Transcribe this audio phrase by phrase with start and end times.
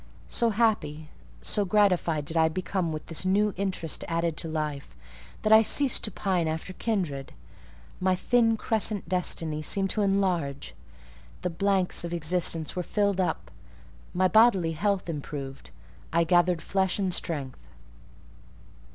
[0.27, 1.09] So happy,
[1.43, 4.95] so gratified did I become with this new interest added to life,
[5.43, 7.33] that I ceased to pine after kindred:
[7.99, 10.73] my thin crescent destiny seemed to enlarge;
[11.43, 13.51] the blanks of existence were filled up;
[14.11, 15.69] my bodily health improved;
[16.11, 17.67] I gathered flesh and strength.